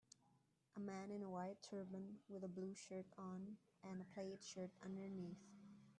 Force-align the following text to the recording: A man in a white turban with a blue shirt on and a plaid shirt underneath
A 0.75 0.79
man 0.79 1.11
in 1.11 1.21
a 1.21 1.29
white 1.29 1.61
turban 1.61 2.21
with 2.27 2.43
a 2.43 2.47
blue 2.47 2.73
shirt 2.73 3.05
on 3.19 3.57
and 3.83 4.01
a 4.01 4.03
plaid 4.15 4.41
shirt 4.43 4.71
underneath 4.83 5.37